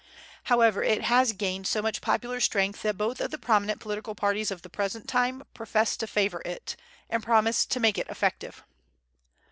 However, 0.45 0.81
it 0.81 1.03
has 1.03 1.31
gained 1.31 1.67
so 1.67 1.79
much 1.79 2.01
popular 2.01 2.39
strength 2.39 2.81
that 2.81 2.97
both 2.97 3.21
of 3.21 3.29
the 3.29 3.37
prominent 3.37 3.79
political 3.79 4.15
parties 4.15 4.49
of 4.49 4.63
the 4.63 4.67
present 4.67 5.07
time 5.07 5.43
profess 5.53 5.95
to 5.97 6.07
favor 6.07 6.41
it, 6.43 6.75
and 7.07 7.21
promise 7.21 7.67
to 7.67 7.79
make 7.79 7.99
it 7.99 8.07
effective. 8.09 8.63